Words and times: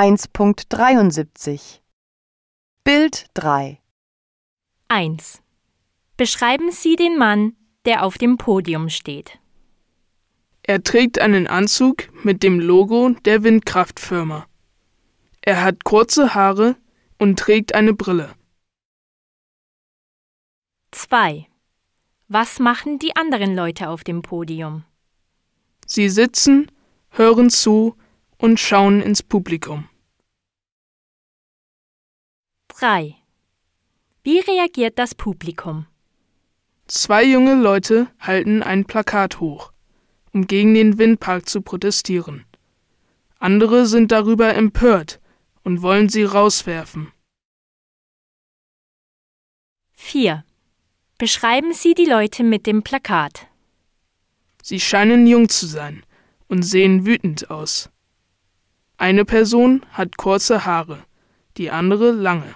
1.73 0.00 1.80
Bild 2.84 3.26
3 3.34 3.78
1. 4.88 5.42
Beschreiben 6.16 6.72
Sie 6.72 6.96
den 6.96 7.18
Mann, 7.18 7.54
der 7.84 8.02
auf 8.02 8.16
dem 8.16 8.38
Podium 8.38 8.88
steht. 8.88 9.38
Er 10.62 10.82
trägt 10.82 11.18
einen 11.18 11.46
Anzug 11.46 12.08
mit 12.24 12.42
dem 12.42 12.60
Logo 12.60 13.10
der 13.26 13.42
Windkraftfirma. 13.42 14.46
Er 15.42 15.62
hat 15.62 15.84
kurze 15.84 16.34
Haare 16.34 16.76
und 17.18 17.38
trägt 17.38 17.74
eine 17.74 17.92
Brille. 17.92 18.34
2. 20.92 21.46
Was 22.28 22.58
machen 22.58 22.98
die 22.98 23.16
anderen 23.16 23.54
Leute 23.54 23.90
auf 23.90 24.02
dem 24.02 24.22
Podium? 24.22 24.84
Sie 25.86 26.08
sitzen, 26.08 26.72
hören 27.10 27.50
zu 27.50 27.96
und 28.40 28.58
schauen 28.58 29.02
ins 29.02 29.22
Publikum. 29.22 29.88
3. 32.68 33.14
Wie 34.22 34.38
reagiert 34.38 34.98
das 34.98 35.14
Publikum? 35.14 35.86
Zwei 36.86 37.24
junge 37.24 37.54
Leute 37.54 38.08
halten 38.18 38.62
ein 38.62 38.86
Plakat 38.86 39.40
hoch, 39.40 39.72
um 40.32 40.46
gegen 40.46 40.74
den 40.74 40.98
Windpark 40.98 41.48
zu 41.48 41.60
protestieren. 41.60 42.46
Andere 43.38 43.86
sind 43.86 44.10
darüber 44.10 44.54
empört 44.54 45.20
und 45.62 45.82
wollen 45.82 46.08
sie 46.08 46.24
rauswerfen. 46.24 47.12
4. 49.92 50.44
Beschreiben 51.18 51.74
Sie 51.74 51.92
die 51.92 52.06
Leute 52.06 52.42
mit 52.42 52.66
dem 52.66 52.82
Plakat. 52.82 53.46
Sie 54.62 54.80
scheinen 54.80 55.26
jung 55.26 55.50
zu 55.50 55.66
sein 55.66 56.04
und 56.48 56.62
sehen 56.62 57.04
wütend 57.04 57.50
aus. 57.50 57.90
Eine 59.00 59.24
Person 59.24 59.80
hat 59.94 60.18
kurze 60.18 60.66
Haare, 60.66 60.98
die 61.56 61.70
andere 61.70 62.10
lange. 62.10 62.54